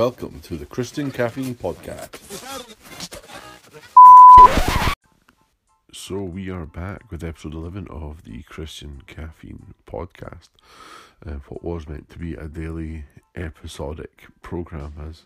[0.00, 2.16] Welcome to the Christian Caffeine Podcast.
[5.92, 10.48] So, we are back with episode 11 of the Christian Caffeine Podcast.
[11.22, 13.04] Uh, what was meant to be a daily
[13.36, 15.24] episodic program has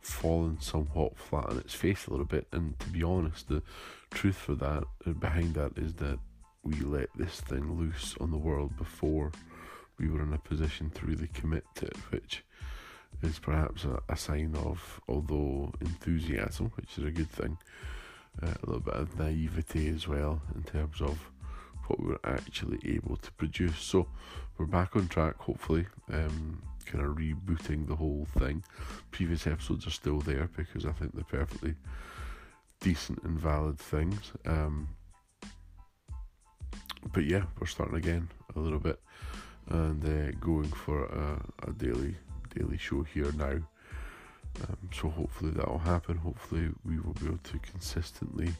[0.00, 3.62] fallen somewhat flat on its face a little bit, and to be honest, the
[4.10, 6.18] truth for that, uh, behind that, is that
[6.64, 9.30] we let this thing loose on the world before
[10.00, 12.42] we were in a position to really commit to it, which
[13.22, 17.58] is perhaps a, a sign of, although enthusiasm, which is a good thing,
[18.42, 21.18] uh, a little bit of naivety as well in terms of
[21.86, 23.78] what we were actually able to produce.
[23.78, 24.06] So
[24.56, 28.62] we're back on track, hopefully, um, kind of rebooting the whole thing.
[29.10, 31.74] Previous episodes are still there because I think they're perfectly
[32.80, 34.32] decent and valid things.
[34.46, 34.88] Um,
[37.12, 39.00] but yeah, we're starting again a little bit
[39.68, 42.16] and uh, going for a, a, daily
[42.54, 43.58] daily show here now.
[44.62, 46.16] Um, so hopefully that will happen.
[46.16, 48.52] Hopefully we will be able to consistently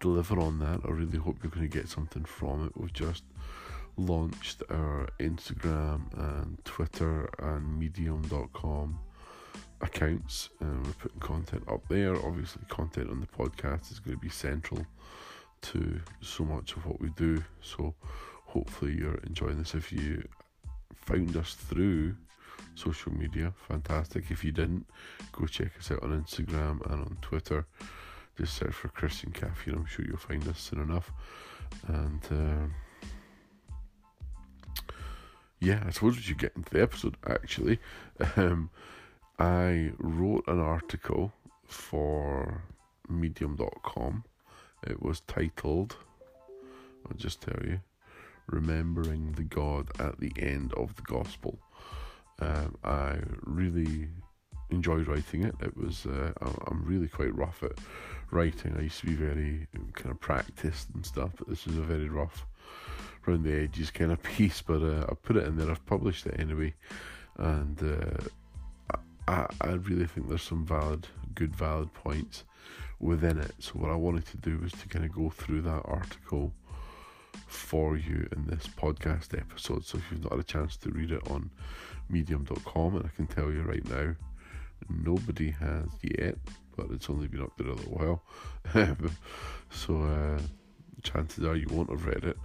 [0.00, 0.80] deliver on that.
[0.84, 2.72] I really hope you're going to get something from it.
[2.76, 3.24] We've just
[3.96, 8.98] launched our Instagram and Twitter and Medium.com
[9.80, 12.16] accounts, and we're putting content up there.
[12.16, 14.84] Obviously, content on the podcast is going to be central
[15.62, 17.42] to so much of what we do.
[17.60, 17.94] So,
[18.46, 19.74] hopefully, you're enjoying this.
[19.74, 20.24] If you
[20.94, 22.16] found us through
[22.74, 24.30] social media, fantastic.
[24.30, 24.86] If you didn't,
[25.32, 27.66] go check us out on Instagram and on Twitter.
[28.36, 29.74] Just search for Christian Caffeine.
[29.74, 31.12] I'm sure you'll find us soon enough.
[31.86, 32.66] And uh,
[35.60, 37.78] yeah, I suppose we should get into the episode actually.
[38.36, 38.70] Um,
[39.38, 41.32] I wrote an article
[41.66, 42.62] for
[43.08, 44.24] medium.com
[44.86, 45.96] it was titled,
[47.06, 47.80] I'll just tell you,
[48.46, 51.58] Remembering the God at the End of the Gospel.
[52.40, 54.08] Um, I really
[54.70, 55.54] enjoyed writing it.
[55.60, 56.32] It was, uh,
[56.66, 57.78] I'm really quite rough at
[58.30, 58.74] writing.
[58.76, 62.08] I used to be very kind of practiced and stuff, but this is a very
[62.08, 62.46] rough,
[63.26, 64.62] around the edges kind of piece.
[64.62, 66.74] But uh, I put it in there, I've published it anyway,
[67.38, 68.96] and uh,
[69.28, 72.44] I, I really think there's some valid, good, valid points
[73.00, 73.54] within it.
[73.58, 76.52] So, what I wanted to do was to kind of go through that article
[77.46, 79.84] for you in this podcast episode.
[79.84, 81.50] So, if you've not had a chance to read it on
[82.08, 84.14] medium.com, and I can tell you right now,
[84.88, 86.36] nobody has yet,
[86.76, 88.22] but it's only been up there a little while.
[89.70, 90.40] so, uh,
[91.02, 92.38] chances are you won't have read it.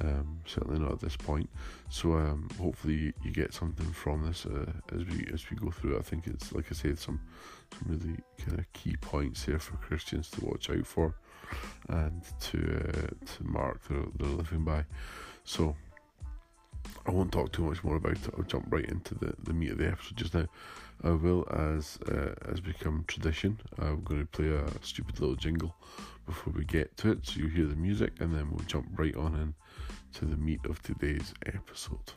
[0.00, 1.48] Um, certainly not at this point.
[1.88, 5.98] So um, hopefully you get something from this uh, as we as we go through.
[5.98, 7.20] I think it's like I said, some
[7.72, 11.14] some really kind of key points here for Christians to watch out for
[11.88, 14.84] and to uh, to mark their, their living by.
[15.44, 15.76] So
[17.06, 18.34] I won't talk too much more about it.
[18.36, 20.46] I'll jump right into the, the meat of the episode just now.
[21.02, 25.74] I will, as uh, as become tradition, I'm going to play a stupid little jingle
[26.26, 29.14] before we get to it, so you hear the music, and then we'll jump right
[29.16, 29.54] on in
[30.14, 32.12] to the meat of today's episode.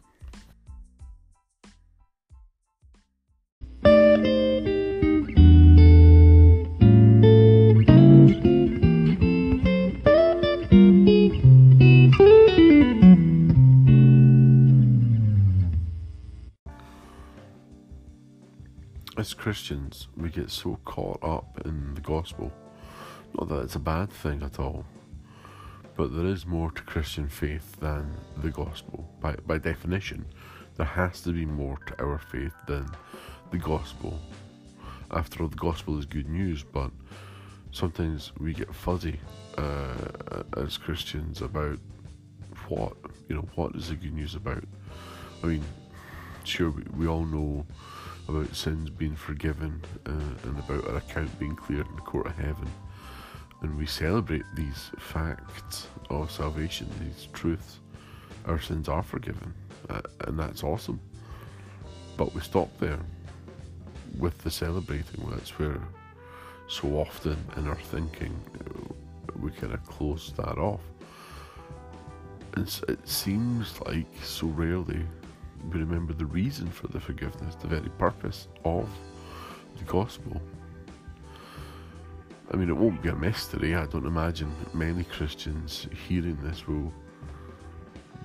[19.18, 22.52] As Christians, we get so caught up in the gospel.
[23.34, 24.86] Not that it's a bad thing at all,
[25.96, 29.10] but there is more to Christian faith than the gospel.
[29.20, 30.24] By, by definition,
[30.76, 32.88] there has to be more to our faith than
[33.50, 34.20] the gospel.
[35.10, 36.92] After all, the gospel is good news, but
[37.72, 39.20] sometimes we get fuzzy
[39.58, 41.80] uh, as Christians about
[42.68, 42.94] what,
[43.30, 44.64] you know, what is the good news about.
[45.44, 45.64] I mean,
[46.44, 47.66] sure, we, we all know
[48.28, 52.36] about sins being forgiven uh, and about our account being cleared in the court of
[52.36, 52.70] heaven
[53.62, 57.80] and we celebrate these facts of salvation, these truths,
[58.46, 59.54] our sins are forgiven,
[59.90, 61.00] uh, and that's awesome.
[62.18, 63.00] But we stop there
[64.18, 65.28] with the celebrating.
[65.31, 65.81] That's where
[66.68, 68.94] so often in our thinking uh,
[69.40, 70.81] we kind of close that off.
[72.56, 75.06] It seems like so rarely
[75.71, 78.89] we remember the reason for the forgiveness, the very purpose of
[79.77, 80.42] the gospel.
[82.51, 83.75] I mean, it won't be a mystery.
[83.75, 86.94] I don't imagine many Christians hearing this will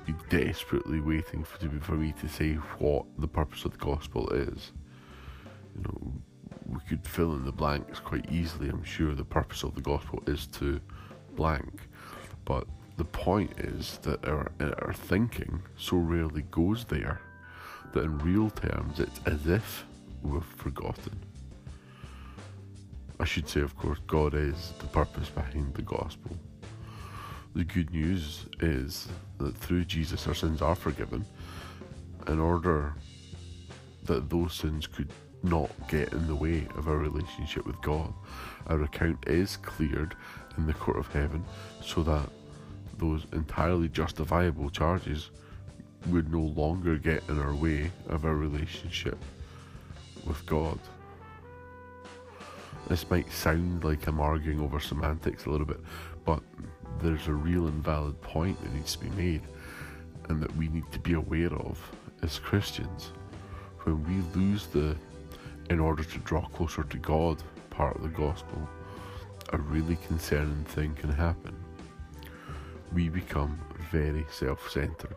[0.06, 4.72] be desperately waiting for, for me to say what the purpose of the gospel is.
[5.76, 6.12] You know,
[6.66, 8.68] we could fill in the blanks quite easily.
[8.68, 10.80] I'm sure the purpose of the gospel is to
[11.34, 11.88] blank,
[12.44, 12.66] but
[12.96, 17.20] the point is that our our thinking so rarely goes there
[17.92, 19.84] that in real terms it's as if
[20.22, 21.18] we've forgotten.
[23.20, 26.36] I should say, of course, God is the purpose behind the gospel.
[27.54, 31.24] The good news is that through Jesus our sins are forgiven
[32.26, 32.94] in order
[34.04, 35.10] that those sins could
[35.42, 38.12] not get in the way of our relationship with God.
[38.66, 40.16] Our account is cleared
[40.56, 41.44] in the court of heaven
[41.82, 42.28] so that
[43.02, 45.30] those entirely justifiable charges
[46.06, 49.18] would no longer get in our way of our relationship
[50.24, 50.78] with God.
[52.86, 55.80] This might sound like I'm arguing over semantics a little bit,
[56.24, 56.40] but
[57.00, 59.42] there's a real and valid point that needs to be made
[60.28, 61.80] and that we need to be aware of
[62.22, 63.12] as Christians.
[63.82, 64.96] When we lose the
[65.70, 68.68] in order to draw closer to God part of the gospel,
[69.52, 71.61] a really concerning thing can happen.
[72.92, 73.58] We become
[73.90, 75.16] very self centered.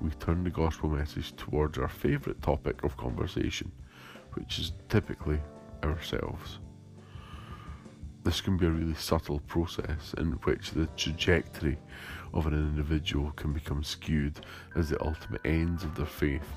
[0.00, 3.70] We turn the gospel message towards our favourite topic of conversation,
[4.32, 5.40] which is typically
[5.82, 6.58] ourselves.
[8.22, 11.76] This can be a really subtle process in which the trajectory
[12.32, 14.40] of an individual can become skewed
[14.74, 16.48] as the ultimate ends of their faith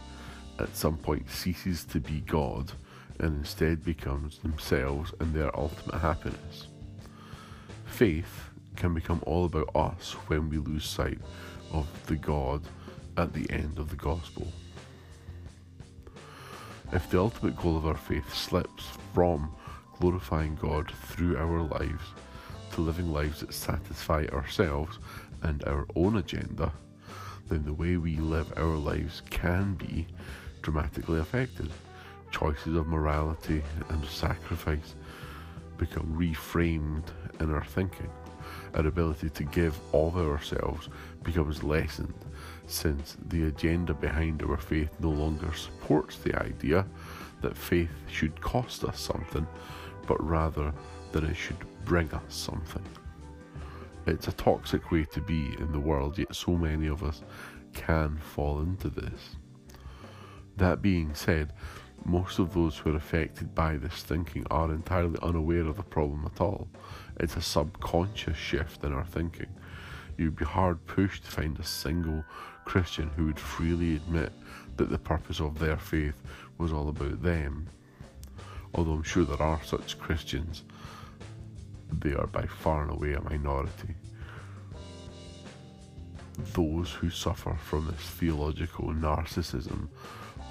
[0.59, 2.71] at some point ceases to be God
[3.19, 6.67] and instead becomes themselves and their ultimate happiness.
[7.85, 11.19] Faith can become all about us when we lose sight
[11.73, 12.61] of the God
[13.17, 14.47] at the end of the gospel.
[16.93, 19.53] If the ultimate goal of our faith slips from
[19.99, 22.03] glorifying God through our lives
[22.71, 24.99] to living lives that satisfy ourselves
[25.41, 26.71] and our own agenda,
[27.49, 30.07] then the way we live our lives can be
[30.61, 31.71] dramatically affected.
[32.31, 34.95] Choices of morality and sacrifice
[35.77, 37.05] become reframed
[37.39, 38.09] in our thinking.
[38.73, 40.89] Our ability to give of ourselves
[41.23, 42.13] becomes lessened
[42.67, 46.85] since the agenda behind our faith no longer supports the idea
[47.41, 49.47] that faith should cost us something,
[50.05, 50.73] but rather
[51.11, 52.83] that it should bring us something.
[54.05, 57.23] It's a toxic way to be in the world, yet so many of us
[57.73, 59.35] can fall into this.
[60.57, 61.53] That being said,
[62.05, 66.25] most of those who are affected by this thinking are entirely unaware of the problem
[66.25, 66.67] at all.
[67.19, 69.49] It's a subconscious shift in our thinking.
[70.17, 72.23] You'd be hard pushed to find a single
[72.65, 74.31] Christian who would freely admit
[74.77, 76.21] that the purpose of their faith
[76.57, 77.67] was all about them.
[78.73, 80.63] Although I'm sure there are such Christians,
[81.91, 83.95] they are by far and away a minority.
[86.53, 89.87] Those who suffer from this theological narcissism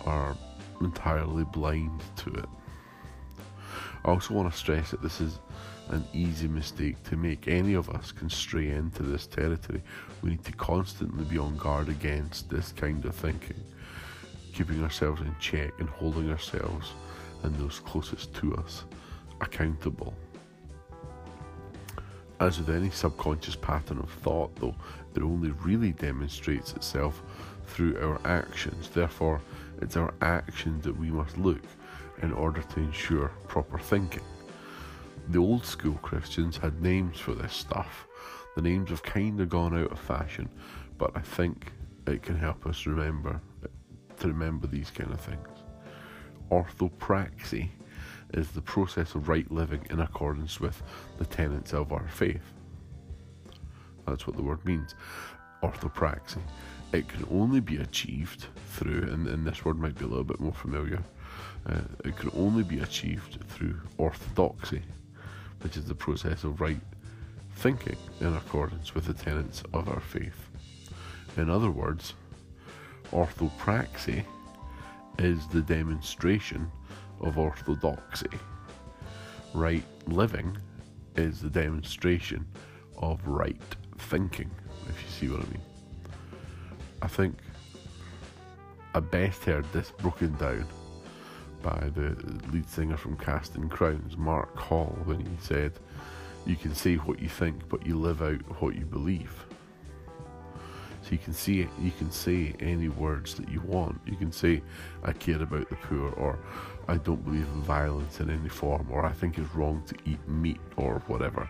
[0.04, 0.36] are
[0.80, 2.48] entirely blind to it.
[4.04, 5.38] I also want to stress that this is
[5.88, 7.48] an easy mistake to make.
[7.48, 9.82] Any of us can stray into this territory.
[10.22, 13.62] We need to constantly be on guard against this kind of thinking,
[14.52, 16.92] keeping ourselves in check and holding ourselves
[17.42, 18.84] and those closest to us
[19.40, 20.14] accountable.
[22.38, 24.74] As with any subconscious pattern of thought, though,
[25.14, 27.22] it only really demonstrates itself
[27.66, 28.88] through our actions.
[28.88, 29.40] Therefore,
[29.80, 31.62] it's our actions that we must look
[32.22, 34.24] in order to ensure proper thinking.
[35.28, 38.06] The old school Christians had names for this stuff.
[38.54, 40.48] The names have kind of gone out of fashion,
[40.98, 41.72] but I think
[42.06, 43.40] it can help us remember
[44.18, 45.48] to remember these kind of things.
[46.50, 47.68] Orthopraxy
[48.34, 50.82] is the process of right living in accordance with
[51.18, 52.52] the tenets of our faith.
[54.06, 54.94] That's what the word means.
[55.62, 56.40] Orthopraxy.
[56.92, 60.40] It can only be achieved through, and, and this word might be a little bit
[60.40, 61.02] more familiar,
[61.68, 64.82] uh, it can only be achieved through orthodoxy,
[65.60, 66.80] which is the process of right
[67.56, 70.48] thinking in accordance with the tenets of our faith.
[71.36, 72.14] In other words,
[73.12, 74.24] orthopraxy
[75.18, 76.70] is the demonstration
[77.20, 78.28] of orthodoxy.
[79.54, 80.56] Right living
[81.16, 82.46] is the demonstration
[82.98, 83.60] of right
[83.98, 84.50] thinking,
[84.88, 85.75] if you see what I mean.
[87.06, 87.38] I think
[88.92, 90.66] I best heard this broken down
[91.62, 92.16] by the
[92.52, 95.70] lead singer from Casting Crowns, Mark Hall, when he said,
[96.46, 99.32] You can say what you think, but you live out what you believe.
[101.02, 104.00] So you can see you can say any words that you want.
[104.04, 104.60] You can say,
[105.04, 106.40] I care about the poor, or
[106.88, 110.26] I don't believe in violence in any form, or I think it's wrong to eat
[110.26, 111.48] meat, or whatever.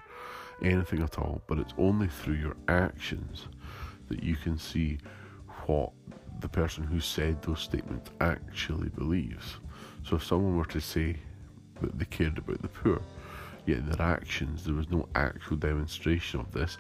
[0.61, 1.41] Anything at all.
[1.47, 3.47] But it's only through your actions
[4.09, 4.99] that you can see
[5.67, 5.93] what
[6.41, 9.57] the person who said those statements actually believes.
[10.05, 11.17] So if someone were to say
[11.81, 13.01] that they cared about the poor,
[13.67, 16.79] yet in their actions there was no actual demonstration of this,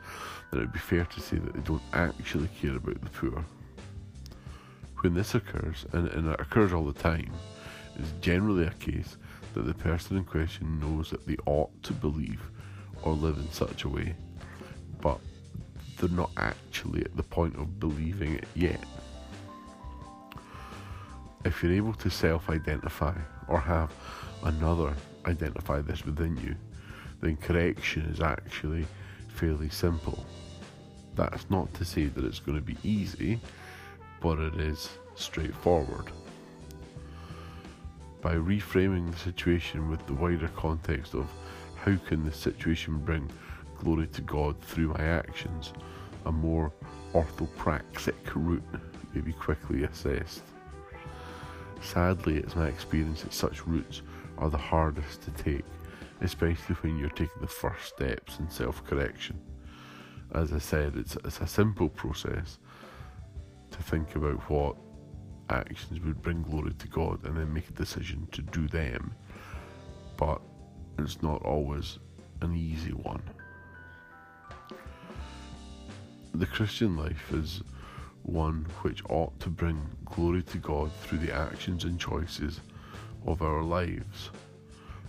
[0.50, 3.45] then it would be fair to say that they don't actually care about the poor.
[5.00, 7.33] When this occurs, and, and it occurs all the time,
[7.99, 9.16] It's generally a case
[9.55, 12.43] that the person in question knows that they ought to believe
[13.02, 14.14] or live in such a way,
[15.00, 15.19] but
[15.97, 18.83] they're not actually at the point of believing it yet.
[21.45, 23.15] If you're able to self identify
[23.49, 23.93] or have
[24.43, 24.95] another
[25.26, 26.55] identify this within you,
[27.21, 28.87] then correction is actually
[29.29, 30.25] fairly simple.
[31.15, 33.41] That's not to say that it's going to be easy,
[34.21, 36.11] but it is straightforward.
[38.21, 41.31] By reframing the situation with the wider context of
[41.76, 43.31] how can the situation bring
[43.78, 45.73] glory to God through my actions,
[46.25, 46.73] a more
[47.12, 48.62] orthopraxic route
[49.14, 50.42] may be quickly assessed.
[51.80, 54.02] Sadly, it's my experience that such routes
[54.38, 55.64] are the hardest to take,
[56.21, 59.38] especially when you're taking the first steps in self correction.
[60.35, 62.59] As I said, it's, it's a simple process
[63.71, 64.76] to think about what
[65.49, 69.14] actions would bring glory to God and then make a decision to do them,
[70.16, 70.40] but
[70.99, 71.99] it's not always
[72.42, 73.23] an easy one.
[76.38, 77.62] The Christian life is
[78.23, 82.61] one which ought to bring glory to God through the actions and choices
[83.25, 84.28] of our lives.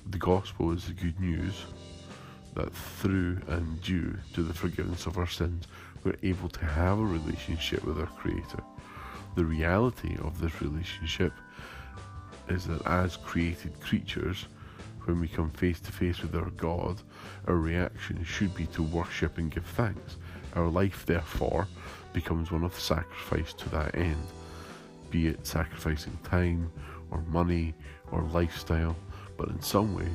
[0.09, 1.65] The gospel is the good news
[2.53, 5.67] that through and due to the forgiveness of our sins,
[6.05, 8.63] we're able to have a relationship with our Creator.
[9.35, 11.33] The reality of this relationship
[12.47, 14.45] is that as created creatures,
[15.03, 17.01] when we come face to face with our God,
[17.47, 20.15] our reaction should be to worship and give thanks.
[20.57, 21.67] Our life, therefore,
[22.13, 24.25] becomes one of sacrifice to that end,
[25.11, 26.71] be it sacrificing time
[27.11, 27.75] or money
[28.11, 28.95] or lifestyle,
[29.37, 30.07] but in some way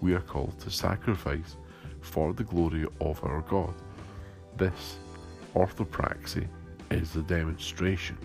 [0.00, 1.56] we are called to sacrifice
[2.00, 3.74] for the glory of our God.
[4.56, 4.96] This
[5.54, 6.48] orthopraxy
[6.90, 8.16] is the demonstration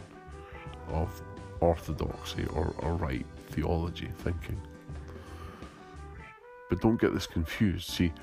[0.94, 1.22] of
[1.60, 4.62] orthodoxy or, or right theology thinking.
[6.70, 7.90] But don't get this confused.
[7.90, 8.14] See,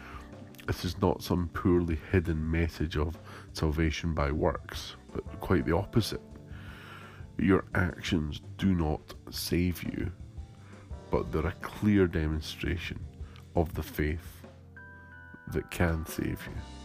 [0.66, 3.18] this is not some poorly hidden message of
[3.52, 6.20] salvation by works, but quite the opposite.
[7.38, 10.12] Your actions do not save you,
[11.10, 13.00] but they're a clear demonstration
[13.56, 14.46] of the faith
[15.52, 16.81] that can save you.